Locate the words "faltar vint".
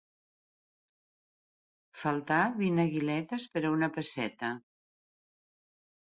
2.03-2.81